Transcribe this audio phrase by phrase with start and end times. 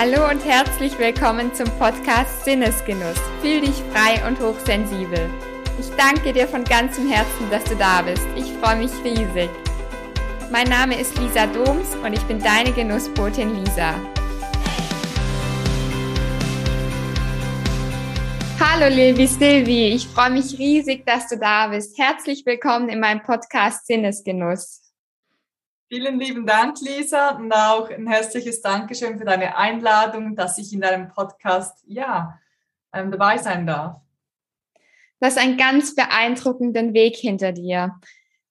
[0.00, 3.18] Hallo und herzlich willkommen zum Podcast Sinnesgenuss.
[3.42, 5.28] Fühl dich frei und hochsensibel.
[5.80, 8.24] Ich danke dir von ganzem Herzen, dass du da bist.
[8.36, 9.50] Ich freue mich riesig.
[10.52, 13.94] Mein Name ist Lisa Doms und ich bin deine Genussbotin Lisa.
[18.60, 21.98] Hallo liebe Silvi, ich freue mich riesig, dass du da bist.
[21.98, 24.87] Herzlich willkommen in meinem Podcast Sinnesgenuss.
[25.90, 30.82] Vielen lieben Dank, Lisa, und auch ein herzliches Dankeschön für deine Einladung, dass ich in
[30.82, 32.38] deinem Podcast ja
[32.92, 33.96] ähm, dabei sein darf.
[35.18, 37.94] Du hast einen ganz beeindruckenden Weg hinter dir.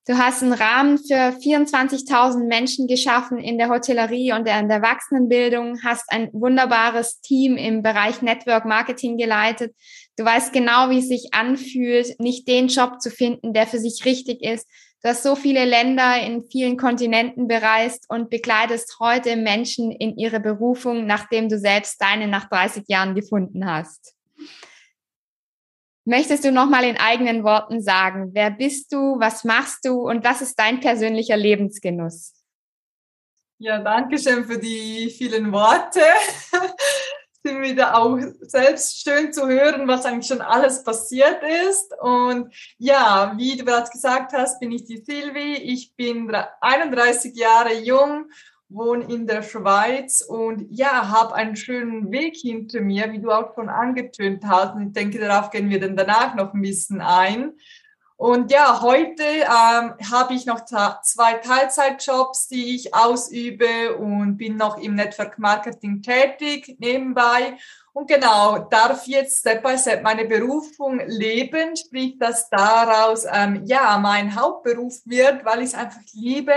[0.07, 5.83] Du hast einen Rahmen für 24.000 Menschen geschaffen in der Hotellerie und in der Erwachsenenbildung,
[5.83, 9.75] hast ein wunderbares Team im Bereich Network Marketing geleitet.
[10.15, 14.05] Du weißt genau, wie es sich anfühlt, nicht den Job zu finden, der für sich
[14.05, 14.67] richtig ist,
[15.03, 20.39] Du hast so viele Länder in vielen Kontinenten bereist und begleitest heute Menschen in ihre
[20.39, 24.15] Berufung, nachdem du selbst deine nach 30 Jahren gefunden hast.
[26.03, 30.41] Möchtest du nochmal in eigenen Worten sagen, wer bist du, was machst du und was
[30.41, 32.33] ist dein persönlicher Lebensgenuss?
[33.59, 36.01] Ja, danke schön für die vielen Worte.
[37.47, 41.93] Sind wieder auch selbst schön zu hören, was eigentlich schon alles passiert ist.
[42.01, 45.55] Und ja, wie du bereits gesagt hast, bin ich die Silvi.
[45.55, 46.29] Ich bin
[46.61, 48.25] 31 Jahre jung,
[48.69, 53.55] wohne in der Schweiz und ja, habe einen schönen Weg hinter mir, wie du auch
[53.55, 54.75] schon angetönt hast.
[54.75, 57.53] Und ich denke, darauf gehen wir dann danach noch ein bisschen ein.
[58.17, 64.79] Und ja, heute ähm, habe ich noch zwei Teilzeitjobs, die ich ausübe und bin noch
[64.79, 67.57] im Network Marketing tätig nebenbei.
[67.93, 73.99] Und genau, darf jetzt Step by Step meine Berufung leben, sprich, dass daraus ähm, ja
[73.99, 76.53] mein Hauptberuf wird, weil ich es einfach liebe,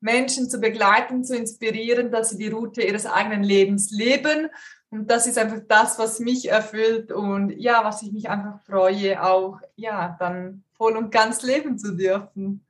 [0.00, 4.48] Menschen zu begleiten, zu inspirieren, dass sie die Route ihres eigenen Lebens leben.
[4.90, 9.22] Und das ist einfach das, was mich erfüllt und ja, was ich mich einfach freue,
[9.22, 12.64] auch ja, dann voll und ganz leben zu dürfen.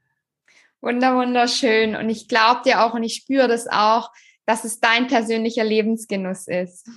[0.80, 1.94] Wunder, wunderschön.
[1.94, 4.10] Und ich glaube dir auch und ich spüre das auch,
[4.46, 6.88] dass es dein persönlicher Lebensgenuss ist.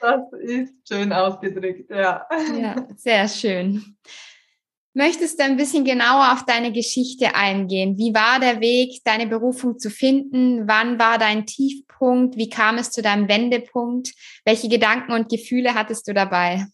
[0.00, 2.26] Das ist schön ausgedrückt, ja.
[2.58, 3.96] Ja, sehr schön.
[4.94, 7.98] Möchtest du ein bisschen genauer auf deine Geschichte eingehen?
[7.98, 10.66] Wie war der Weg, deine Berufung zu finden?
[10.66, 12.36] Wann war dein Tiefpunkt?
[12.36, 14.12] Wie kam es zu deinem Wendepunkt?
[14.44, 16.66] Welche Gedanken und Gefühle hattest du dabei?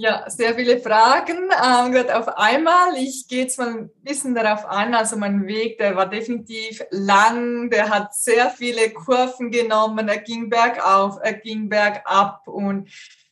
[0.00, 2.94] Ja, sehr viele Fragen, ähm, gerade auf einmal.
[2.96, 4.94] Ich gehe jetzt mal ein bisschen darauf ein.
[4.94, 10.48] Also mein Weg, der war definitiv lang, der hat sehr viele Kurven genommen, er ging
[10.48, 12.88] bergauf, er ging bergab und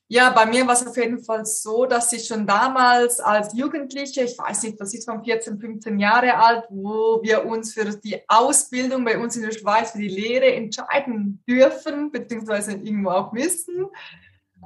[0.08, 4.22] ja, bei mir war es auf jeden Fall so, dass ich schon damals als Jugendliche,
[4.22, 8.20] ich weiß nicht, das ist von 14, 15 Jahre alt, wo wir uns für die
[8.28, 13.86] Ausbildung bei uns in der Schweiz, für die Lehre entscheiden dürfen, beziehungsweise irgendwo auch müssen.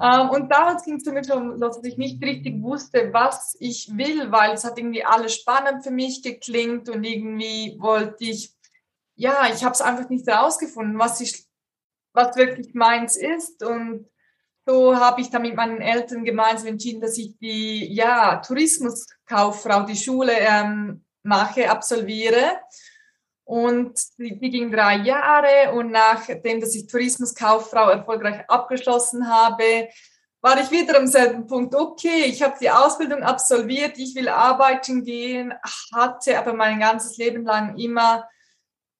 [0.01, 4.33] Ähm, und damals ging es mich schon, dass ich nicht richtig wusste, was ich will,
[4.33, 8.55] weil es hat irgendwie alles spannend für mich geklingt und irgendwie wollte ich,
[9.15, 11.45] ja, ich habe es einfach nicht herausgefunden, was ich,
[12.15, 13.63] was wirklich meins ist.
[13.63, 14.09] Und
[14.65, 19.97] so habe ich dann mit meinen Eltern gemeinsam entschieden, dass ich die, ja, Tourismuskauffrau, die
[19.97, 22.59] Schule ähm, mache, absolviere.
[23.51, 29.89] Und die, die ging drei Jahre und nachdem, dass ich Tourismuskauffrau erfolgreich abgeschlossen habe,
[30.41, 31.75] war ich wieder am selben Punkt.
[31.75, 35.53] Okay, ich habe die Ausbildung absolviert, ich will arbeiten gehen,
[35.93, 38.29] hatte aber mein ganzes Leben lang immer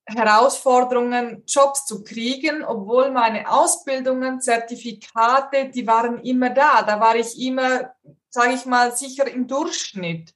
[0.05, 6.81] Herausforderungen, Jobs zu kriegen, obwohl meine Ausbildungen, Zertifikate, die waren immer da.
[6.81, 7.93] Da war ich immer,
[8.27, 10.33] sage ich mal, sicher im Durchschnitt.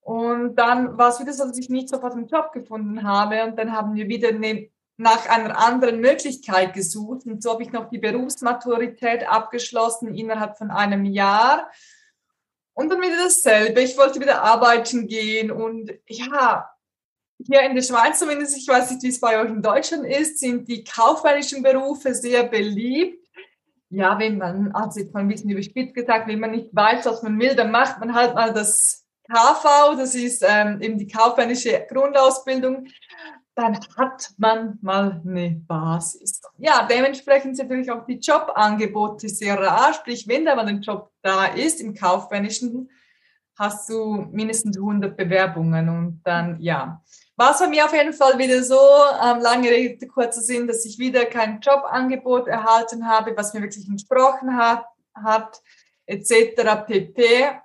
[0.00, 3.44] Und dann war es wieder so, dass ich nicht sofort einen Job gefunden habe.
[3.44, 7.26] Und dann haben wir wieder eine, nach einer anderen Möglichkeit gesucht.
[7.26, 11.70] Und so habe ich noch die Berufsmaturität abgeschlossen innerhalb von einem Jahr.
[12.72, 13.82] Und dann wieder dasselbe.
[13.82, 15.50] Ich wollte wieder arbeiten gehen.
[15.50, 16.70] Und ja,
[17.46, 20.38] hier in der Schweiz zumindest, ich weiß nicht, wie es bei euch in Deutschland ist,
[20.40, 23.18] sind die kaufmännischen Berufe sehr beliebt.
[23.90, 27.22] Ja, wenn man, also jetzt mal ein bisschen überspitzt gesagt, wenn man nicht weiß, was
[27.22, 28.99] man will, dann macht man halt mal das
[29.30, 32.88] KV, das ist ähm, eben die kaufmännische Grundausbildung,
[33.54, 36.40] dann hat man mal eine Basis.
[36.58, 39.92] Ja, dementsprechend sind natürlich auch die Jobangebote sehr rar.
[39.94, 42.90] Sprich, wenn da mal ein Job da ist im kaufmännischen,
[43.58, 47.02] hast du mindestens 100 Bewerbungen und dann, ja.
[47.36, 48.78] War es bei mir auf jeden Fall wieder so,
[49.22, 53.88] ähm, lange Rede, kurzer Sinn, dass ich wieder kein Jobangebot erhalten habe, was mir wirklich
[53.88, 54.84] entsprochen hat,
[55.14, 55.60] hat
[56.06, 56.86] etc.
[56.86, 57.60] pp.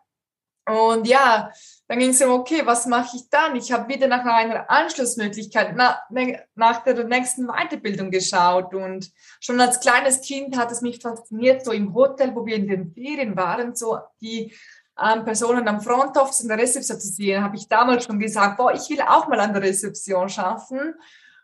[0.67, 1.51] Und ja,
[1.87, 3.55] dann ging es um, okay, was mache ich dann?
[3.55, 5.99] Ich habe wieder nach einer Anschlussmöglichkeit, nach,
[6.55, 8.73] nach der nächsten Weiterbildung geschaut.
[8.73, 12.67] Und schon als kleines Kind hat es mich fasziniert, so im Hotel, wo wir in
[12.67, 14.55] den Ferien waren, so die
[14.99, 18.57] ähm, Personen am Front Office in der Rezeption zu sehen, habe ich damals schon gesagt,
[18.57, 20.95] boah, ich will auch mal an der Rezeption schaffen.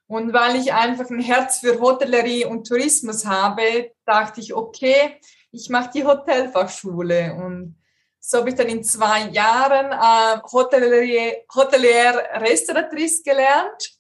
[0.08, 5.20] Und weil ich einfach ein Herz für Hotellerie und Tourismus habe, dachte ich, okay,
[5.52, 7.36] ich mache die Hotelfachschule.
[7.36, 7.81] Und
[8.24, 13.98] so habe ich dann in zwei Jahren äh, Hotelier, Hotelier Restauratrice gelernt.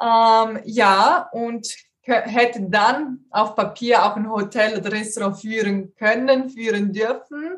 [0.00, 1.68] Ähm, ja, und
[2.02, 7.56] hätte dann auf Papier auch ein Hotel oder Restaurant führen können, führen dürfen.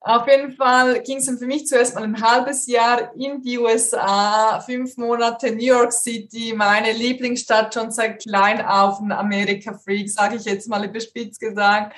[0.00, 4.60] Auf jeden Fall ging es für mich zuerst mal ein halbes Jahr in die USA,
[4.60, 10.44] fünf Monate New York City, meine Lieblingsstadt schon seit klein auf, ein Amerika-Freak, sage ich
[10.44, 11.96] jetzt mal überspitzt gesagt.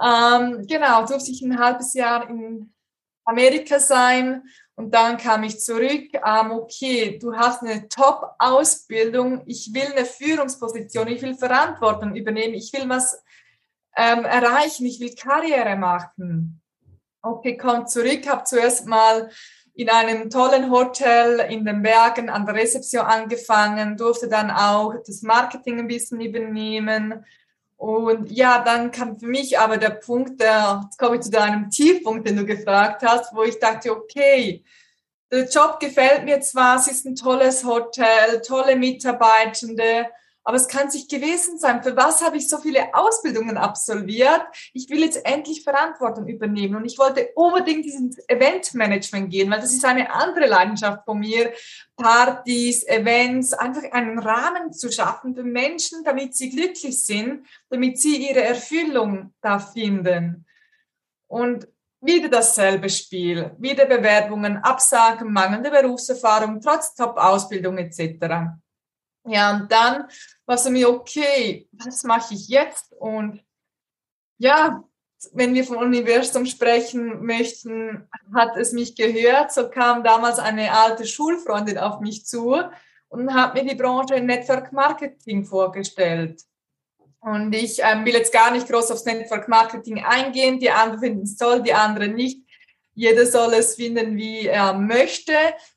[0.00, 2.72] Ähm, genau, durfte ich ein halbes Jahr in
[3.24, 4.42] Amerika sein
[4.74, 6.08] und dann kam ich zurück.
[6.14, 12.72] Ähm, okay, du hast eine Top-Ausbildung, ich will eine Führungsposition, ich will Verantwortung übernehmen, ich
[12.72, 13.22] will was
[13.96, 16.62] ähm, erreichen, ich will Karriere machen.
[17.22, 19.28] Okay, komm zurück, habe zuerst mal
[19.74, 25.22] in einem tollen Hotel in den Bergen an der Rezeption angefangen, durfte dann auch das
[25.22, 27.24] Marketing ein bisschen übernehmen,
[27.80, 31.70] und ja, dann kam für mich aber der Punkt, der, jetzt komme ich zu deinem
[31.70, 34.62] Tiefpunkt, den du gefragt hast, wo ich dachte, okay,
[35.32, 40.08] der Job gefällt mir zwar, es ist ein tolles Hotel, tolle Mitarbeitende,
[40.42, 44.42] aber es kann sich gewesen sein, für was habe ich so viele Ausbildungen absolviert?
[44.72, 49.72] Ich will jetzt endlich Verantwortung übernehmen und ich wollte unbedingt dieses Eventmanagement gehen, weil das
[49.72, 51.52] ist eine andere Leidenschaft von mir.
[51.96, 58.28] Partys, Events, einfach einen Rahmen zu schaffen für Menschen, damit sie glücklich sind, damit sie
[58.28, 60.46] ihre Erfüllung da finden.
[61.26, 61.68] Und
[62.00, 68.56] wieder dasselbe Spiel, wieder Bewerbungen, Absagen, mangelnde Berufserfahrung, trotz Top-Ausbildung etc.
[69.24, 70.08] Ja, und dann
[70.46, 72.92] war es mir, okay, was mache ich jetzt?
[72.98, 73.42] Und
[74.38, 74.82] ja,
[75.32, 79.52] wenn wir vom Universum sprechen möchten, hat es mich gehört.
[79.52, 82.56] So kam damals eine alte Schulfreundin auf mich zu
[83.08, 86.42] und hat mir die Branche Network Marketing vorgestellt.
[87.20, 90.58] Und ich ähm, will jetzt gar nicht groß aufs Network Marketing eingehen.
[90.58, 92.42] Die anderen finden es toll, die anderen nicht.
[93.00, 95.32] Jeder soll es finden, wie er möchte.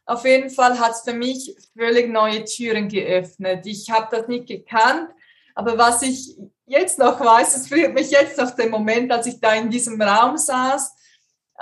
[0.06, 3.66] Auf jeden Fall hat es für mich völlig neue Türen geöffnet.
[3.66, 5.08] Ich habe das nicht gekannt,
[5.56, 6.36] aber was ich
[6.66, 10.02] jetzt noch weiß, es führt mich jetzt auf den Moment, als ich da in diesem
[10.02, 10.94] Raum saß,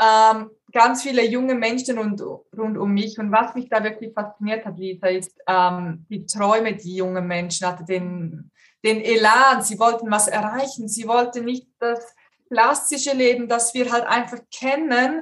[0.02, 2.20] ähm, ganz viele junge Menschen rund,
[2.58, 3.20] rund um mich.
[3.20, 7.68] Und was mich da wirklich fasziniert hat, Lisa, ist ähm, die Träume, die jungen Menschen
[7.68, 8.52] hatten, den,
[8.84, 9.62] den Elan.
[9.62, 10.88] Sie wollten was erreichen.
[10.88, 12.16] Sie wollten nicht das
[12.48, 15.22] klassische Leben, das wir halt einfach kennen,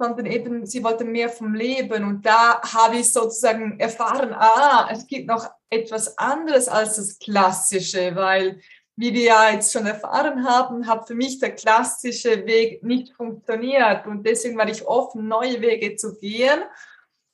[0.00, 2.04] sondern eben, sie wollten mehr vom Leben.
[2.04, 8.16] Und da habe ich sozusagen erfahren, ah, es gibt noch etwas anderes als das Klassische,
[8.16, 8.60] weil,
[8.96, 14.06] wie wir ja jetzt schon erfahren haben, hat für mich der klassische Weg nicht funktioniert.
[14.06, 16.62] Und deswegen war ich offen, neue Wege zu gehen.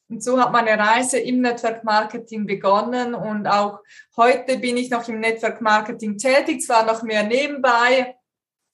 [0.08, 3.14] Und so hat meine Reise im Network Marketing begonnen.
[3.14, 3.78] Und auch
[4.16, 8.16] heute bin ich noch im Network Marketing tätig, zwar noch mehr nebenbei,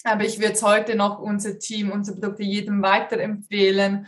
[0.05, 4.07] aber ich würde heute noch unser Team, unsere Produkte jedem weiterempfehlen.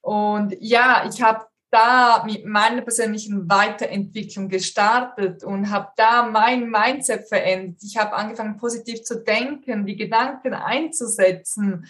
[0.00, 7.28] Und ja, ich habe da mit meiner persönlichen Weiterentwicklung gestartet und habe da mein Mindset
[7.28, 7.82] verändert.
[7.82, 11.86] Ich habe angefangen, positiv zu denken, die Gedanken einzusetzen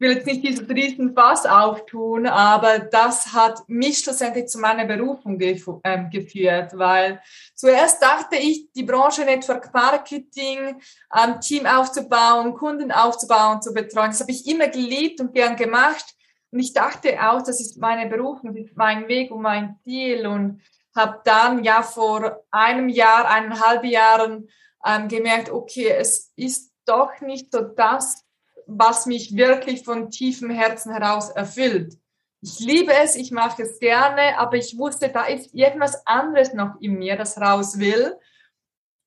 [0.00, 4.86] ich will jetzt nicht dieses riesen Fass auftun, aber das hat mich schlussendlich zu meiner
[4.86, 7.20] Berufung gef äh, geführt, weil
[7.54, 10.80] zuerst dachte ich, die Branche Network Marketing,
[11.14, 16.14] ähm, Team aufzubauen, Kunden aufzubauen, zu betreuen, das habe ich immer geliebt und gern gemacht.
[16.50, 20.26] Und ich dachte auch, das ist meine Berufung, das ist mein Weg und mein Ziel
[20.26, 20.62] und
[20.96, 24.48] habe dann ja vor einem Jahr, eineinhalb Jahren
[24.82, 28.24] ähm, gemerkt, okay, es ist doch nicht so das,
[28.70, 31.98] was mich wirklich von tiefem Herzen heraus erfüllt.
[32.42, 36.80] Ich liebe es, ich mache es gerne, aber ich wusste, da ist irgendwas anderes noch
[36.80, 38.16] in mir, das raus will.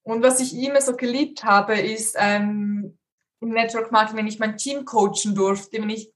[0.03, 2.97] Und was ich immer so geliebt habe, ist ähm,
[3.39, 6.13] im Network Marketing, wenn ich mein Team coachen durfte, wenn ich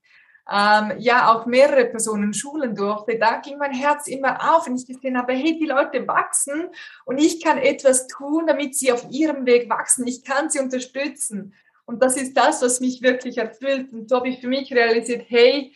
[0.49, 4.85] ähm, ja auch mehrere Personen schulen durfte, da ging mein Herz immer auf, wenn ich
[4.85, 6.69] gesehen habe, hey, die Leute wachsen
[7.05, 10.05] und ich kann etwas tun, damit sie auf ihrem Weg wachsen.
[10.07, 11.53] Ich kann sie unterstützen.
[11.87, 13.93] Und das ist das, was mich wirklich erfüllt.
[13.93, 15.73] Und so habe ich für mich realisiert, hey,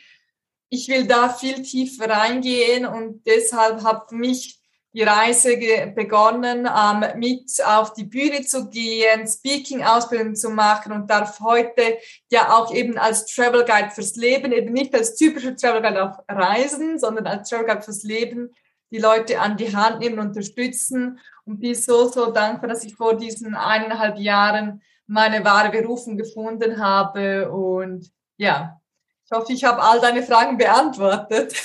[0.70, 4.60] ich will da viel tiefer reingehen und deshalb hat mich
[4.94, 5.58] die Reise
[5.96, 11.98] begonnen, ähm, mit auf die Bühne zu gehen, Speaking-Ausbildung zu machen und darf heute
[12.30, 16.18] ja auch eben als Travel Guide fürs Leben, eben nicht als typischer Travel Guide auf
[16.28, 18.54] Reisen, sondern als Travel Guide fürs Leben
[18.92, 23.16] die Leute an die Hand nehmen, unterstützen und bin so, so dankbar, dass ich vor
[23.16, 28.80] diesen eineinhalb Jahren meine wahre Berufung gefunden habe und ja,
[29.26, 31.54] ich hoffe, ich habe all deine Fragen beantwortet.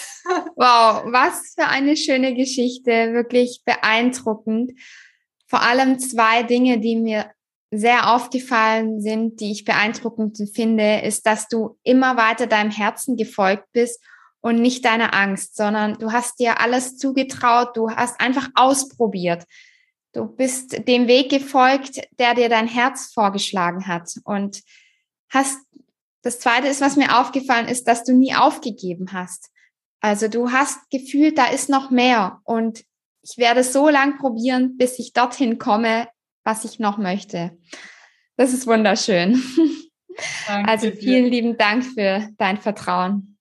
[0.56, 4.72] Wow, was für eine schöne Geschichte, wirklich beeindruckend.
[5.46, 7.30] Vor allem zwei Dinge, die mir
[7.70, 13.70] sehr aufgefallen sind, die ich beeindruckend finde, ist, dass du immer weiter deinem Herzen gefolgt
[13.70, 14.02] bist
[14.40, 19.44] und nicht deiner Angst, sondern du hast dir alles zugetraut, du hast einfach ausprobiert.
[20.12, 24.62] Du bist dem Weg gefolgt, der dir dein Herz vorgeschlagen hat und
[25.28, 25.58] hast
[26.22, 29.50] das zweite ist, was mir aufgefallen ist, dass du nie aufgegeben hast.
[30.00, 32.84] Also du hast gefühlt, da ist noch mehr und
[33.22, 36.08] ich werde so lang probieren, bis ich dorthin komme,
[36.44, 37.56] was ich noch möchte.
[38.36, 39.42] Das ist wunderschön.
[40.46, 41.30] Danke also vielen dir.
[41.30, 43.38] lieben Dank für dein Vertrauen.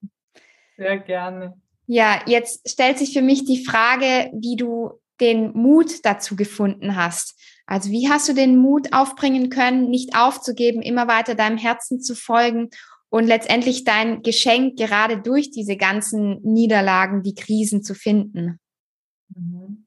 [0.76, 1.60] Sehr gerne.
[1.86, 7.40] Ja, jetzt stellt sich für mich die Frage, wie du den Mut dazu gefunden hast.
[7.66, 12.14] Also wie hast du den Mut aufbringen können, nicht aufzugeben, immer weiter deinem Herzen zu
[12.14, 12.70] folgen
[13.08, 18.60] und letztendlich dein Geschenk gerade durch diese ganzen Niederlagen, die Krisen zu finden?
[19.34, 19.86] Mhm.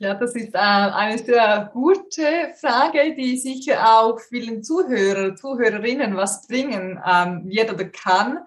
[0.00, 6.46] Ja, das ist äh, eine sehr gute Frage, die sicher auch vielen Zuhörer, Zuhörerinnen was
[6.46, 8.38] bringen ähm, wird oder kann.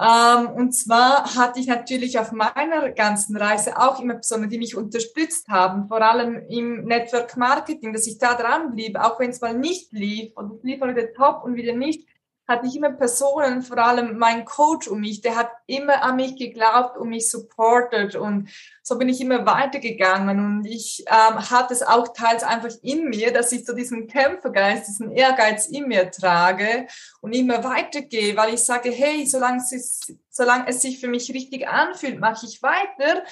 [0.00, 4.74] Ähm, und zwar hatte ich natürlich auf meiner ganzen Reise auch immer Personen, die mich
[4.74, 9.42] unterstützt haben, vor allem im Network Marketing, dass ich da dran blieb, auch wenn es
[9.42, 12.08] mal nicht lief und es lief wieder top und wieder nicht,
[12.50, 16.36] hatte ich immer Personen, vor allem mein Coach um mich, der hat immer an mich
[16.36, 18.50] geglaubt und mich supportet und
[18.82, 20.44] so bin ich immer weitergegangen.
[20.44, 24.88] Und ich ähm, hatte es auch teils einfach in mir, dass ich so diesen Kämpfergeist,
[24.88, 26.88] diesen Ehrgeiz in mir trage
[27.20, 31.68] und immer weitergehe, weil ich sage, hey, solange es, solange es sich für mich richtig
[31.68, 33.22] anfühlt, mache ich weiter.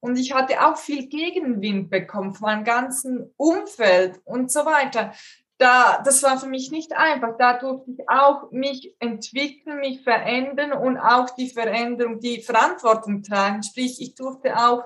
[0.00, 5.14] Und ich hatte auch viel Gegenwind bekommen von meinem ganzen Umfeld und so weiter
[5.58, 7.36] da, das war für mich nicht einfach.
[7.38, 13.62] Da durfte ich auch mich entwickeln, mich verändern und auch die Veränderung, die Verantwortung tragen.
[13.62, 14.84] Sprich, ich durfte auch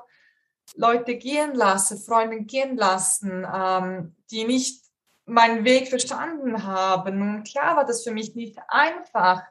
[0.77, 4.85] Leute gehen lassen, Freunde gehen lassen, ähm, die nicht
[5.27, 7.21] meinen Weg verstanden haben.
[7.23, 9.43] Und klar war das für mich nicht einfach.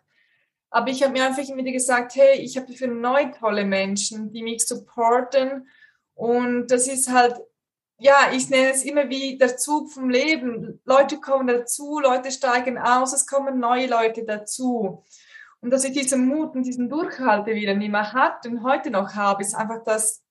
[0.69, 4.31] Aber ich habe mir einfach immer wieder gesagt, hey, ich habe für neue tolle Menschen,
[4.31, 5.67] die mich supporten.
[6.13, 7.35] Und das ist halt
[7.99, 10.81] ja, ich nenne es immer wie der Zug vom Leben.
[10.85, 15.03] Leute kommen dazu, Leute steigen aus, es kommen neue Leute dazu.
[15.61, 19.15] Und dass ich diesen Mut und diesen Durchhalte wieder nicht mehr hatte und heute noch
[19.15, 20.23] habe, ist einfach, dass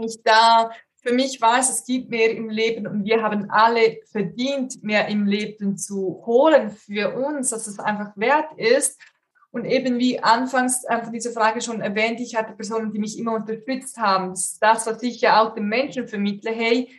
[0.00, 4.82] ich da für mich weiß, es gibt mehr im Leben und wir haben alle verdient,
[4.82, 9.00] mehr im Leben zu holen für uns, dass es einfach wert ist.
[9.50, 13.34] Und eben wie anfangs einfach diese Frage schon erwähnt, ich hatte Personen, die mich immer
[13.34, 14.34] unterstützt haben.
[14.60, 16.50] Das was ich ja auch den Menschen vermittle.
[16.50, 16.90] Hey,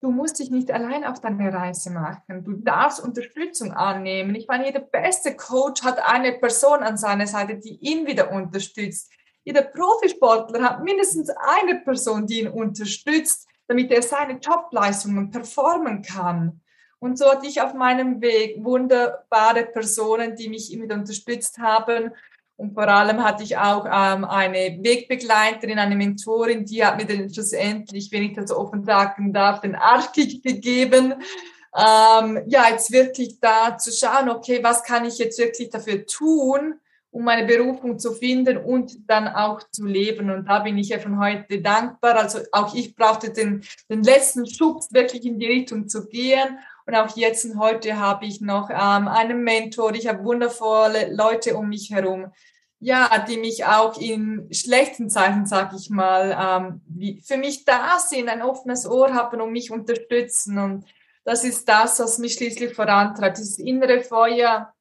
[0.00, 2.42] du musst dich nicht allein auf deine Reise machen.
[2.42, 4.34] Du darfst Unterstützung annehmen.
[4.34, 9.12] Ich meine, jeder beste Coach hat eine Person an seiner Seite, die ihn wieder unterstützt.
[9.44, 16.62] Jeder Profisportler hat mindestens eine Person, die ihn unterstützt, damit er seine Topleistungen performen kann.
[17.04, 22.12] Und so hatte ich auf meinem Weg wunderbare Personen, die mich immer unterstützt haben.
[22.56, 27.28] Und vor allem hatte ich auch ähm, eine Wegbegleiterin, eine Mentorin, die hat mir dann
[27.28, 31.12] schlussendlich, wenn ich das offen sagen darf, den Archik gegeben.
[31.76, 36.80] Ähm, ja, jetzt wirklich da zu schauen, okay, was kann ich jetzt wirklich dafür tun,
[37.10, 40.30] um meine Berufung zu finden und dann auch zu leben.
[40.30, 42.16] Und da bin ich ja von heute dankbar.
[42.16, 46.58] Also auch ich brauchte den, den letzten Schubs, wirklich in die Richtung zu gehen.
[46.86, 49.94] Und auch jetzt und heute habe ich noch ähm, einen Mentor.
[49.94, 52.32] Ich habe wundervolle Leute um mich herum,
[52.78, 58.28] ja, die mich auch in schlechten Zeiten, sag ich mal, ähm, für mich da sind,
[58.28, 60.58] ein offenes Ohr haben und mich unterstützen.
[60.58, 60.84] Und
[61.24, 63.38] das ist das, was mich schließlich vorantreibt.
[63.38, 64.74] Dieses innere Feuer,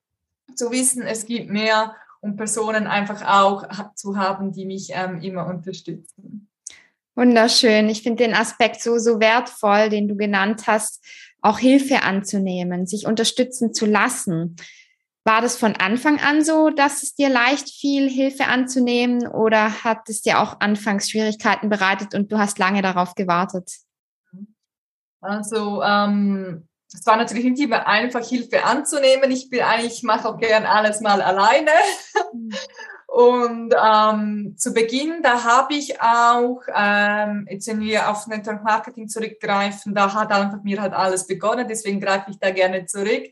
[0.55, 5.47] zu wissen, es gibt mehr und Personen einfach auch zu haben, die mich ähm, immer
[5.47, 6.49] unterstützen.
[7.15, 7.89] Wunderschön.
[7.89, 11.03] Ich finde den Aspekt so, so wertvoll, den du genannt hast,
[11.43, 14.55] auch Hilfe anzunehmen, sich unterstützen zu lassen.
[15.25, 20.09] War das von Anfang an so, dass es dir leicht fiel, Hilfe anzunehmen oder hat
[20.09, 23.69] es dir auch anfangs Schwierigkeiten bereitet und du hast lange darauf gewartet?
[25.21, 29.31] Also ähm, es war natürlich nicht immer einfach, Hilfe anzunehmen.
[29.31, 31.71] Ich bin eigentlich, ich mache auch gern alles mal alleine.
[33.13, 39.07] Und ähm, zu Beginn, da habe ich auch, ähm, jetzt wenn wir auf Network Marketing
[39.07, 43.25] zurückgreifen, da hat einfach mir halt alles begonnen, deswegen greife ich da gerne zurück.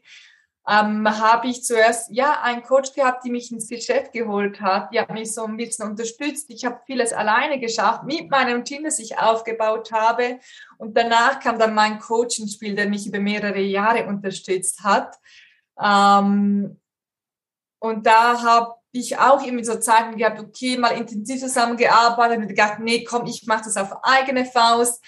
[0.70, 4.94] Ähm, habe ich zuerst ja einen Coach gehabt, die mich ins Geschäft geholt hat.
[4.94, 6.52] Die hat mich so ein bisschen unterstützt.
[6.52, 10.38] Ich habe vieles alleine geschafft mit meinem Team, das ich aufgebaut habe.
[10.78, 15.16] Und danach kam dann mein Coach ins Spiel, der mich über mehrere Jahre unterstützt hat.
[15.84, 16.80] Ähm,
[17.80, 22.80] und da habe ich auch immer so Zeiten gehabt, okay, mal intensiv zusammengearbeitet und gedacht,
[22.80, 25.04] nee, komm, ich mache das auf eigene Faust.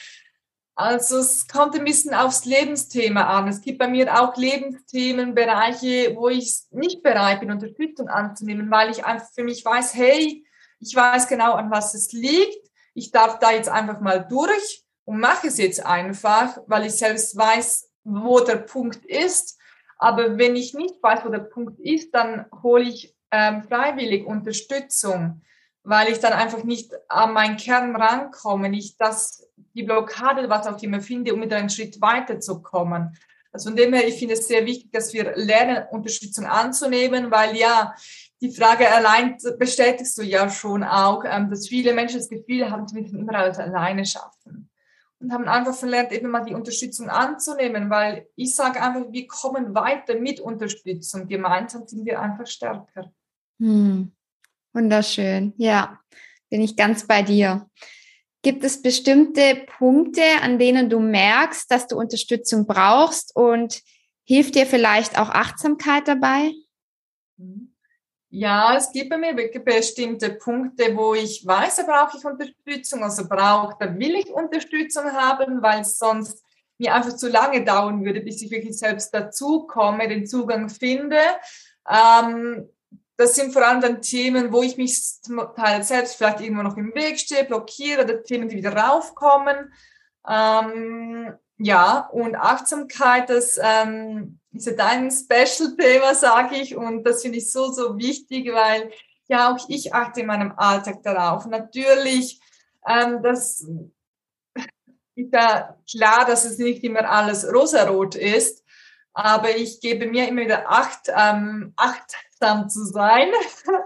[0.75, 3.47] Also es kommt ein bisschen aufs Lebensthema an.
[3.47, 8.89] Es gibt bei mir auch Lebensthemen, Bereiche, wo ich nicht bereit bin, Unterstützung anzunehmen, weil
[8.89, 10.43] ich einfach für mich weiß, hey,
[10.79, 12.69] ich weiß genau, an was es liegt.
[12.95, 17.37] Ich darf da jetzt einfach mal durch und mache es jetzt einfach, weil ich selbst
[17.37, 19.59] weiß, wo der Punkt ist.
[19.97, 25.41] Aber wenn ich nicht weiß, wo der Punkt ist, dann hole ich ähm, freiwillig Unterstützung,
[25.81, 30.81] weil ich dann einfach nicht an meinen Kern rankomme, nicht das, die Blockade, was auch
[30.83, 33.17] immer finde, um wieder einen Schritt weiterzukommen.
[33.51, 37.55] Also von dem her, ich finde es sehr wichtig, dass wir lernen, Unterstützung anzunehmen, weil
[37.55, 37.95] ja,
[38.39, 42.87] die Frage allein bestätigst du ja schon auch, ähm, dass viele Menschen das Gefühl haben,
[42.87, 44.69] sie müssen immer alles alleine schaffen.
[45.19, 49.73] Und haben einfach verlernt, eben mal die Unterstützung anzunehmen, weil ich sage einfach, wir kommen
[49.73, 51.27] weiter mit Unterstützung.
[51.27, 53.11] Gemeinsam sind wir einfach stärker.
[53.63, 54.11] Hm.
[54.73, 55.53] Wunderschön.
[55.55, 56.01] Ja,
[56.49, 57.69] bin ich ganz bei dir.
[58.41, 63.81] Gibt es bestimmte Punkte, an denen du merkst, dass du Unterstützung brauchst und
[64.25, 66.51] hilft dir vielleicht auch Achtsamkeit dabei?
[68.29, 73.29] Ja, es gibt bei mir bestimmte Punkte, wo ich weiß, da brauche ich Unterstützung, also
[73.29, 76.43] brauche, da will ich Unterstützung haben, weil es sonst
[76.77, 81.19] mir einfach zu lange dauern würde, bis ich wirklich selbst dazu komme, den Zugang finde.
[81.89, 82.67] Ähm,
[83.17, 84.99] das sind vor allem dann Themen, wo ich mich
[85.55, 89.71] Teil selbst vielleicht irgendwo noch im Weg stehe, blockiere oder Themen, die wieder raufkommen.
[90.27, 97.37] Ähm, ja, und Achtsamkeit, das ähm, ist ja dein Special-Thema, sage ich, und das finde
[97.37, 98.91] ich so, so wichtig, weil
[99.27, 101.45] ja auch ich achte in meinem Alltag darauf.
[101.45, 102.41] Natürlich,
[102.87, 103.67] ähm, das
[105.15, 108.63] ist ja klar, dass es nicht immer alles rosarot ist,
[109.13, 113.29] aber ich gebe mir immer wieder Acht, ähm, Acht achtsam zu sein.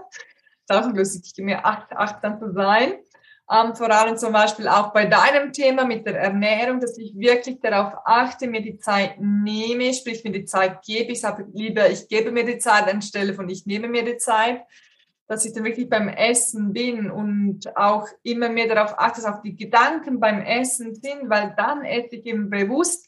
[0.68, 2.94] Tausendlösig, ich mir acht, achtsam zu sein.
[3.50, 7.60] Ähm, vor allem zum Beispiel auch bei deinem Thema mit der Ernährung, dass ich wirklich
[7.60, 11.12] darauf achte, mir die Zeit nehme, sprich mir die Zeit gebe.
[11.12, 14.60] Ich sage lieber, ich gebe mir die Zeit anstelle von ich nehme mir die Zeit,
[15.28, 19.40] dass ich dann wirklich beim Essen bin und auch immer mehr darauf achte, dass auch
[19.40, 23.07] die Gedanken beim Essen sind, weil dann esse ich eben bewusst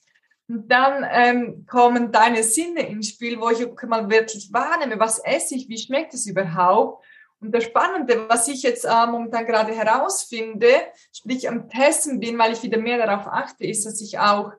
[0.50, 5.68] dann ähm, kommen deine Sinne ins Spiel, wo ich mal wirklich wahrnehme, was esse ich,
[5.68, 7.04] wie schmeckt es überhaupt.
[7.40, 10.68] Und das Spannende, was ich jetzt äh, momentan gerade herausfinde,
[11.12, 14.52] sprich am Testen bin, weil ich wieder mehr darauf achte, ist, dass ich auch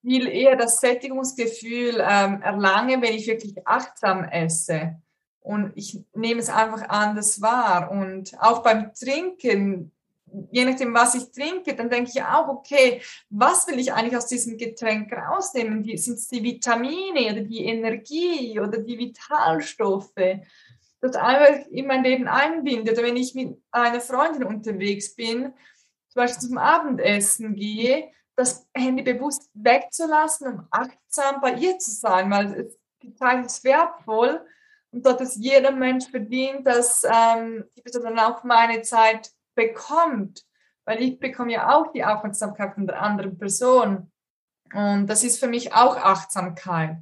[0.00, 4.96] viel eher das Sättigungsgefühl ähm, erlange, wenn ich wirklich achtsam esse.
[5.40, 7.90] Und ich nehme es einfach anders wahr.
[7.90, 9.92] Und auch beim Trinken
[10.50, 14.26] je nachdem, was ich trinke, dann denke ich auch, okay, was will ich eigentlich aus
[14.26, 15.84] diesem Getränk rausnehmen?
[15.96, 20.40] Sind es die Vitamine oder die Energie oder die Vitalstoffe?
[21.00, 22.92] Das einfach in mein Leben einbinde.
[22.92, 25.52] Oder wenn ich mit einer Freundin unterwegs bin,
[26.08, 32.30] zum Beispiel zum Abendessen gehe, das Handy bewusst wegzulassen, um achtsam bei ihr zu sein,
[32.30, 32.70] weil
[33.02, 34.44] die Zeit ist wertvoll
[34.90, 40.44] und dort ist jeder Mensch verdient, dass ähm, ich dann auch meine Zeit bekommt,
[40.84, 44.10] weil ich bekomme ja auch die Aufmerksamkeit von der anderen Person.
[44.72, 46.96] Und das ist für mich auch Achtsamkeit.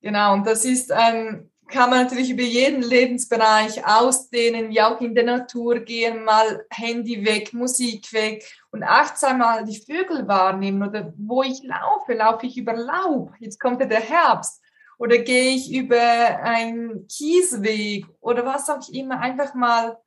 [0.00, 5.14] Genau, und das ist ein, kann man natürlich über jeden Lebensbereich ausdehnen, wie auch in
[5.14, 11.12] der Natur gehen, mal Handy weg, Musik weg und achtsam mal die Vögel wahrnehmen oder
[11.16, 13.32] wo ich laufe, laufe ich über Laub.
[13.40, 14.62] Jetzt kommt ja der Herbst.
[14.98, 19.98] Oder gehe ich über einen Kiesweg oder was auch immer, einfach mal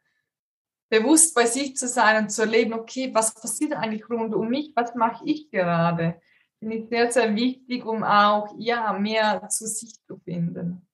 [0.89, 4.71] bewusst bei sich zu sein und zu erleben, okay, was passiert eigentlich rund um mich,
[4.75, 6.19] was mache ich gerade,
[6.60, 10.88] finde ich sehr, sehr wichtig, um auch ja mehr zu sich zu finden.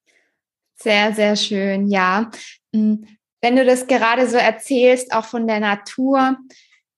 [0.76, 2.30] Sehr, sehr schön, ja.
[2.74, 3.08] Hm,
[3.42, 6.38] wenn du das gerade so erzählst, auch von der Natur,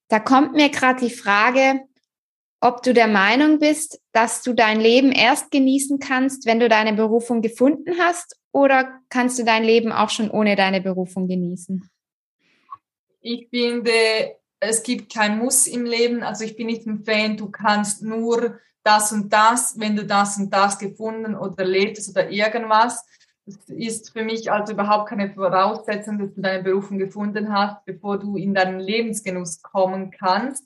[0.08, 1.82] da kommt mir gerade die Frage,
[2.60, 6.94] ob du der Meinung bist, dass du dein Leben erst genießen kannst, wenn du deine
[6.94, 11.88] Berufung gefunden hast, oder kannst du dein Leben auch schon ohne deine Berufung genießen?
[13.28, 13.92] Ich finde,
[14.60, 16.24] es gibt kein Muss im Leben.
[16.24, 20.38] Also ich bin nicht ein Fan, du kannst nur das und das, wenn du das
[20.38, 23.06] und das gefunden oder lebst oder irgendwas.
[23.46, 28.18] Das ist für mich also überhaupt keine Voraussetzung, dass du deine Berufung gefunden hast, bevor
[28.18, 30.64] du in deinen Lebensgenuss kommen kannst.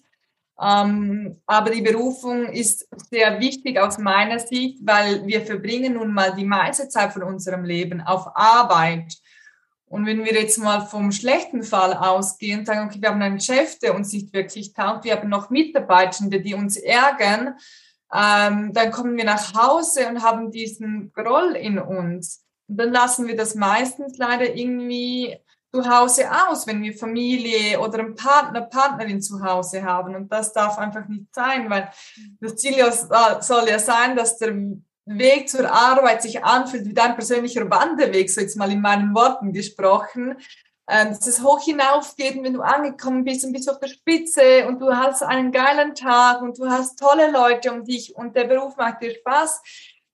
[0.60, 6.36] Ähm, aber die Berufung ist sehr wichtig aus meiner Sicht, weil wir verbringen nun mal
[6.36, 9.16] die meiste Zeit von unserem Leben auf Arbeit.
[9.92, 13.42] Und wenn wir jetzt mal vom schlechten Fall ausgehen, und sagen, okay, wir haben einen
[13.42, 17.56] Chef, der uns nicht wirklich taugt, wir haben noch Mitarbeitende, die uns ärgern,
[18.14, 22.46] ähm, dann kommen wir nach Hause und haben diesen Groll in uns.
[22.70, 25.38] Und dann lassen wir das meistens leider irgendwie
[25.74, 30.16] zu Hause aus, wenn wir Familie oder einen Partner, Partnerin zu Hause haben.
[30.16, 31.90] Und das darf einfach nicht sein, weil
[32.40, 32.76] das Ziel
[33.42, 34.54] soll ja sein, dass der
[35.06, 39.52] Weg zur Arbeit sich anfühlt wie dein persönlicher Wanderweg, so jetzt mal in meinen Worten
[39.52, 40.38] gesprochen,
[40.88, 44.68] ähm, dass es hoch hinaufgeht und wenn du angekommen bist und bist auf der Spitze
[44.68, 48.46] und du hast einen geilen Tag und du hast tolle Leute um dich und der
[48.46, 49.62] Beruf macht dir Spaß,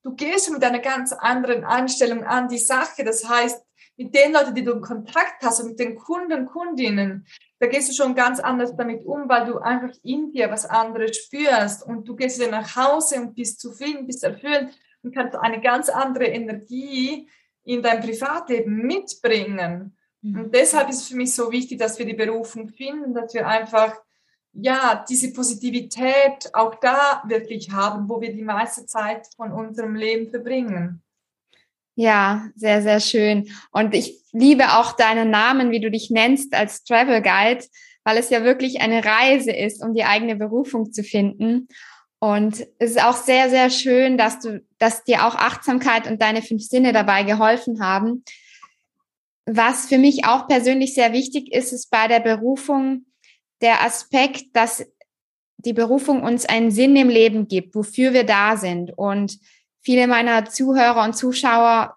[0.02, 3.04] du gehst mit einer ganz anderen Einstellung an die Sache.
[3.04, 3.62] Das heißt,
[3.96, 7.26] mit den Leuten, die du in Kontakt hast und mit den Kunden, Kundinnen,
[7.60, 11.16] da gehst du schon ganz anders damit um, weil du einfach in dir was anderes
[11.16, 14.68] spürst und du gehst wieder nach Hause und bist zufrieden, bist erfüllt
[15.02, 17.28] und kannst eine ganz andere Energie
[17.64, 19.96] in dein Privatleben mitbringen.
[20.22, 20.40] Mhm.
[20.40, 23.46] Und deshalb ist es für mich so wichtig, dass wir die Berufung finden, dass wir
[23.46, 23.94] einfach
[24.52, 30.30] ja, diese Positivität auch da wirklich haben, wo wir die meiste Zeit von unserem Leben
[30.30, 31.02] verbringen.
[32.00, 33.50] Ja, sehr, sehr schön.
[33.72, 37.64] Und ich liebe auch deinen Namen, wie du dich nennst als Travel Guide,
[38.04, 41.66] weil es ja wirklich eine Reise ist, um die eigene Berufung zu finden.
[42.20, 46.40] Und es ist auch sehr, sehr schön, dass du, dass dir auch Achtsamkeit und deine
[46.40, 48.22] fünf Sinne dabei geholfen haben.
[49.46, 53.06] Was für mich auch persönlich sehr wichtig ist, ist bei der Berufung
[53.60, 54.86] der Aspekt, dass
[55.56, 58.96] die Berufung uns einen Sinn im Leben gibt, wofür wir da sind.
[58.96, 59.40] Und
[59.88, 61.96] Viele meiner Zuhörer und Zuschauer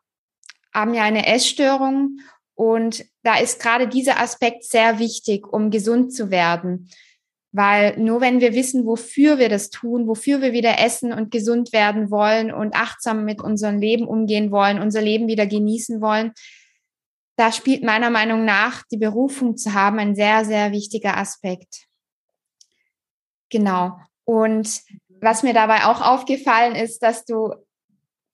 [0.73, 2.21] haben ja eine Essstörung
[2.55, 6.89] und da ist gerade dieser Aspekt sehr wichtig, um gesund zu werden.
[7.51, 11.73] Weil nur wenn wir wissen, wofür wir das tun, wofür wir wieder essen und gesund
[11.73, 16.31] werden wollen und achtsam mit unserem Leben umgehen wollen, unser Leben wieder genießen wollen,
[17.35, 21.87] da spielt meiner Meinung nach die Berufung zu haben ein sehr, sehr wichtiger Aspekt.
[23.49, 23.99] Genau.
[24.23, 24.79] Und
[25.19, 27.53] was mir dabei auch aufgefallen ist, dass du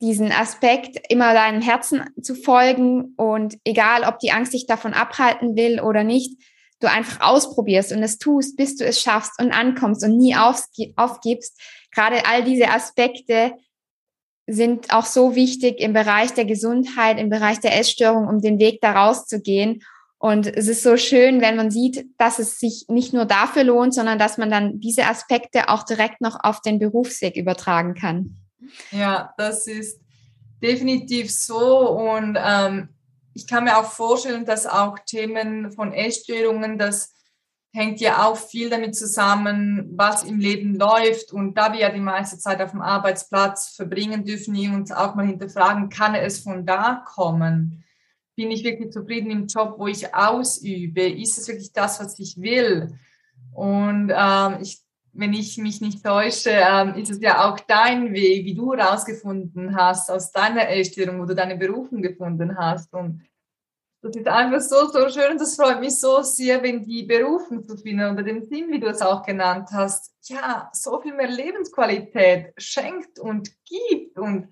[0.02, 5.56] diesen Aspekt, immer deinem Herzen zu folgen und egal, ob die Angst dich davon abhalten
[5.56, 6.40] will oder nicht,
[6.80, 11.60] du einfach ausprobierst und es tust, bis du es schaffst und ankommst und nie aufgibst.
[11.92, 13.54] Gerade all diese Aspekte
[14.46, 18.80] sind auch so wichtig im Bereich der Gesundheit, im Bereich der Essstörung, um den Weg
[18.82, 19.82] da rauszugehen.
[20.20, 23.94] Und es ist so schön, wenn man sieht, dass es sich nicht nur dafür lohnt,
[23.94, 28.47] sondern dass man dann diese Aspekte auch direkt noch auf den Berufsweg übertragen kann.
[28.92, 30.02] Ja, das ist
[30.62, 31.90] definitiv so.
[31.90, 32.90] Und ähm,
[33.34, 37.14] ich kann mir auch vorstellen, dass auch Themen von Essstörungen, das
[37.74, 41.32] hängt ja auch viel damit zusammen, was im Leben läuft.
[41.32, 45.16] Und da wir ja die meiste Zeit auf dem Arbeitsplatz verbringen, dürfen wir uns auch
[45.16, 47.84] mal hinterfragen, kann es von da kommen?
[48.36, 51.08] Bin ich wirklich zufrieden im Job, wo ich ausübe?
[51.08, 52.98] Ist es wirklich das, was ich will?
[53.54, 54.82] Und ähm, ich
[55.18, 59.76] wenn ich mich nicht täusche, ähm, ist es ja auch dein Weg, wie du herausgefunden
[59.76, 62.94] hast aus deiner Erstellung, wo du deine Berufung gefunden hast.
[62.94, 63.24] Und
[64.02, 67.76] das ist einfach so, so schön das freut mich so sehr, wenn die Berufung zu
[67.78, 72.54] finden oder den Sinn, wie du es auch genannt hast, ja, so viel mehr Lebensqualität
[72.58, 74.50] schenkt und gibt und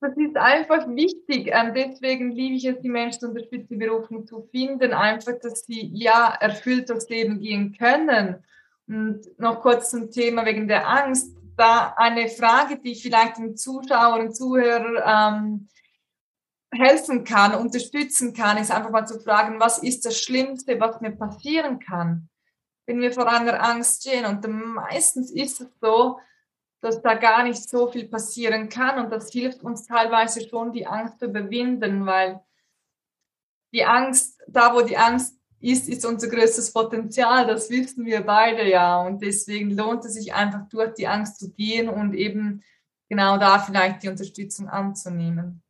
[0.00, 1.48] das ist einfach wichtig.
[1.50, 5.90] Ähm, deswegen liebe ich es, die Menschen unterstützen, die Berufung zu finden, einfach, dass sie
[5.94, 8.44] ja erfüllt durchs Leben gehen können
[8.86, 11.34] und noch kurz zum Thema wegen der Angst.
[11.56, 15.68] Da eine Frage, die vielleicht den Zuschauer und Zuhörer ähm,
[16.72, 21.12] helfen kann, unterstützen kann, ist einfach mal zu fragen, was ist das Schlimmste, was mir
[21.12, 22.28] passieren kann,
[22.86, 24.26] wenn wir vor einer Angst stehen.
[24.26, 26.18] Und meistens ist es so,
[26.80, 30.86] dass da gar nicht so viel passieren kann und das hilft uns teilweise schon, die
[30.86, 32.42] Angst zu überwinden, weil
[33.72, 37.46] die Angst, da wo die Angst ist, ist unser größtes Potenzial.
[37.46, 39.00] Das wissen wir beide ja.
[39.00, 42.62] Und deswegen lohnt es sich einfach durch die Angst zu gehen und eben
[43.08, 45.62] genau da vielleicht die Unterstützung anzunehmen.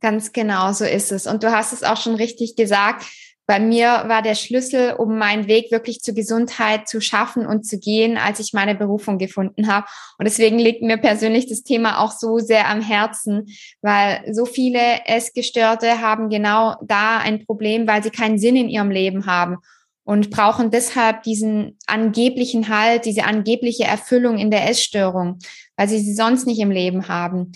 [0.00, 1.26] Ganz genau so ist es.
[1.26, 3.04] Und du hast es auch schon richtig gesagt.
[3.48, 7.78] Bei mir war der Schlüssel, um meinen Weg wirklich zur Gesundheit zu schaffen und zu
[7.78, 9.86] gehen, als ich meine Berufung gefunden habe.
[10.18, 13.46] Und deswegen liegt mir persönlich das Thema auch so sehr am Herzen,
[13.80, 18.90] weil so viele Essgestörte haben genau da ein Problem, weil sie keinen Sinn in ihrem
[18.90, 19.56] Leben haben
[20.04, 25.38] und brauchen deshalb diesen angeblichen Halt, diese angebliche Erfüllung in der Essstörung,
[25.74, 27.52] weil sie sie sonst nicht im Leben haben.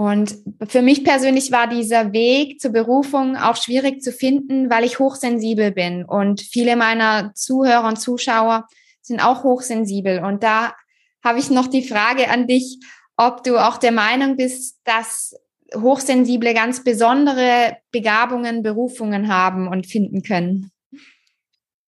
[0.00, 0.34] Und
[0.66, 5.72] für mich persönlich war dieser Weg zur Berufung auch schwierig zu finden, weil ich hochsensibel
[5.72, 6.06] bin.
[6.06, 8.66] Und viele meiner Zuhörer und Zuschauer
[9.02, 10.24] sind auch hochsensibel.
[10.24, 10.74] Und da
[11.22, 12.80] habe ich noch die Frage an dich,
[13.18, 15.34] ob du auch der Meinung bist, dass
[15.74, 20.70] Hochsensible ganz besondere Begabungen, Berufungen haben und finden können.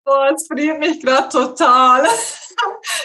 [0.05, 2.07] Boah, es friert mich gerade total.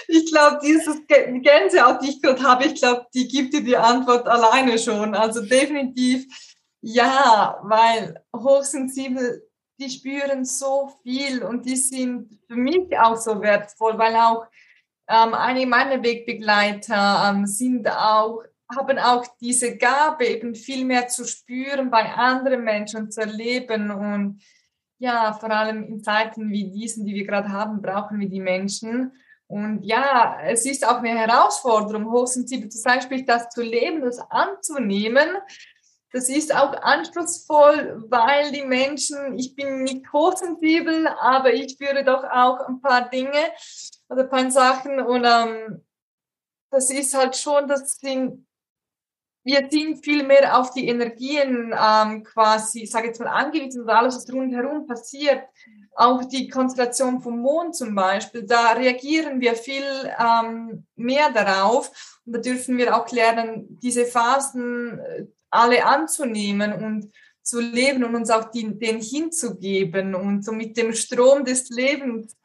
[0.08, 4.28] Ich glaube, dieses Gänsehaut, die ich gerade habe, ich glaube, die gibt dir die Antwort
[4.28, 5.14] alleine schon.
[5.14, 6.26] Also definitiv
[6.82, 9.44] ja, weil hochsensibel,
[9.80, 14.46] die spüren so viel und die sind für mich auch so wertvoll, weil auch
[15.10, 18.44] ähm, einige meiner Wegbegleiter ähm, sind auch
[18.76, 23.92] haben auch diese Gabe, eben viel mehr zu spüren bei anderen Menschen zu erleben.
[23.92, 24.44] Und
[25.00, 29.14] ja, vor allem in Zeiten wie diesen, die wir gerade haben, brauchen wir die Menschen.
[29.48, 34.20] Und ja, es ist auch eine Herausforderung, hochsensibel zu sein, sprich das zu leben, das
[34.30, 35.30] anzunehmen.
[36.12, 42.24] Das ist auch anspruchsvoll, weil die Menschen, ich bin nicht hochsensibel, aber ich spüre doch
[42.24, 43.52] auch ein paar Dinge
[44.10, 45.86] oder ein paar Sachen und ähm,
[46.70, 48.47] das ist halt schon, das sind
[49.48, 53.90] wir sind viel mehr auf die Energien ähm, quasi, ich sage jetzt mal, angewiesen und
[53.90, 55.42] alles, was rundherum passiert.
[55.96, 59.86] Auch die Konstellation vom Mond zum Beispiel, da reagieren wir viel
[60.20, 62.20] ähm, mehr darauf.
[62.26, 68.16] Und da dürfen wir auch lernen, diese Phasen äh, alle anzunehmen und zu leben und
[68.16, 72.36] uns auch die, den hinzugeben und so mit dem Strom des Lebens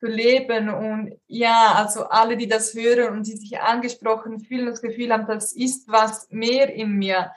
[0.00, 0.70] zu leben.
[0.70, 5.26] Und ja, also alle, die das hören und die sich angesprochen fühlen, das Gefühl haben,
[5.26, 7.30] das ist was mehr in mir,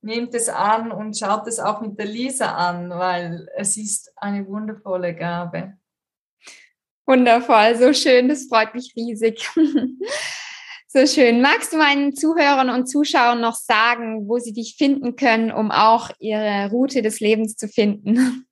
[0.00, 4.46] nehmt es an und schaut es auch mit der Lisa an, weil es ist eine
[4.46, 5.74] wundervolle Gabe.
[7.06, 9.48] Wundervoll, so schön, das freut mich riesig.
[10.88, 11.40] so schön.
[11.40, 16.10] Magst du meinen Zuhörern und Zuschauern noch sagen, wo sie dich finden können, um auch
[16.18, 18.45] ihre Route des Lebens zu finden?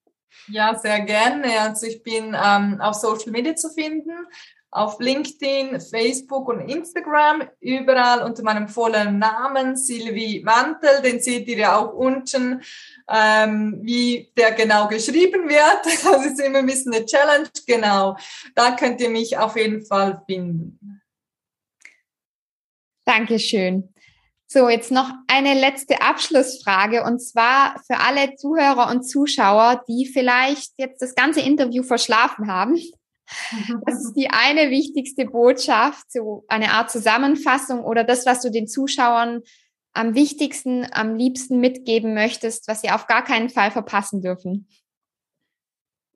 [0.48, 1.60] Ja, sehr gerne.
[1.60, 4.12] Also ich bin ähm, auf Social Media zu finden,
[4.70, 11.00] auf LinkedIn, Facebook und Instagram, überall unter meinem vollen Namen Silvi Mantel.
[11.02, 12.60] Den seht ihr ja auch unten,
[13.08, 15.84] ähm, wie der genau geschrieben wird.
[16.04, 17.48] Das ist immer ein bisschen eine Challenge.
[17.66, 18.16] Genau,
[18.54, 21.00] da könnt ihr mich auf jeden Fall finden.
[23.06, 23.93] Dankeschön.
[24.54, 30.74] So, jetzt noch eine letzte Abschlussfrage und zwar für alle Zuhörer und Zuschauer, die vielleicht
[30.76, 32.76] jetzt das ganze Interview verschlafen haben.
[33.84, 38.68] Das ist die eine wichtigste Botschaft, so eine Art Zusammenfassung oder das, was du den
[38.68, 39.40] Zuschauern
[39.92, 44.68] am wichtigsten, am liebsten mitgeben möchtest, was sie auf gar keinen Fall verpassen dürfen.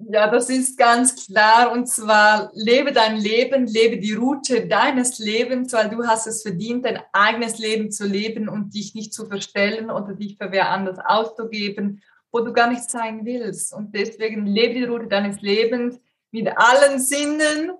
[0.00, 1.72] Ja, das ist ganz klar.
[1.72, 6.84] Und zwar lebe dein Leben, lebe die Route deines Lebens, weil du hast es verdient,
[6.84, 10.98] dein eigenes Leben zu leben und dich nicht zu verstellen oder dich für wer anders
[11.04, 13.74] auszugeben, wo du gar nicht sein willst.
[13.74, 15.98] Und deswegen lebe die Route deines Lebens
[16.30, 17.72] mit allen Sinnen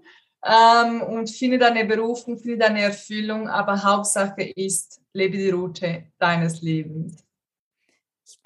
[0.44, 3.48] ähm, und finde deine Berufung, finde deine Erfüllung.
[3.48, 7.27] Aber Hauptsache ist, lebe die Route deines Lebens.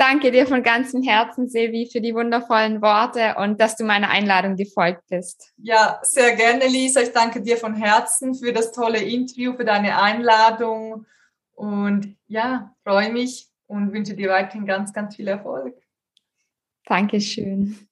[0.02, 4.10] Ich danke dir von ganzem Herzen, Silvi, für die wundervollen Worte und dass du meiner
[4.10, 5.52] Einladung gefolgt bist.
[5.58, 7.02] Ja, sehr gerne, Lisa.
[7.02, 11.06] Ich danke dir von Herzen für das tolle Interview, für deine Einladung
[11.54, 15.80] und ja, freue mich und wünsche dir weiterhin ganz, ganz viel Erfolg.
[16.86, 17.86] Dankeschön.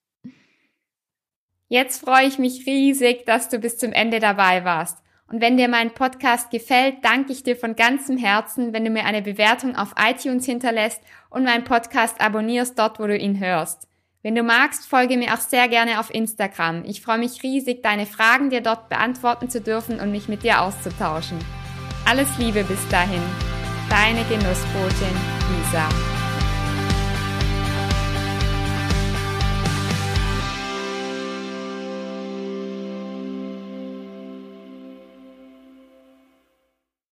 [1.69, 4.97] Jetzt freue ich mich riesig, dass du bis zum Ende dabei warst.
[5.31, 9.05] Und wenn dir mein Podcast gefällt, danke ich dir von ganzem Herzen, wenn du mir
[9.05, 13.87] eine Bewertung auf iTunes hinterlässt und meinen Podcast abonnierst dort, wo du ihn hörst.
[14.23, 16.83] Wenn du magst, folge mir auch sehr gerne auf Instagram.
[16.85, 20.61] Ich freue mich riesig, deine Fragen dir dort beantworten zu dürfen und mich mit dir
[20.61, 21.39] auszutauschen.
[22.05, 23.23] Alles Liebe bis dahin.
[23.89, 25.15] Deine Genussbotin
[25.57, 26.20] Lisa.